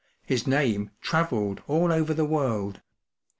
[0.25, 2.81] His name travelled all over the world.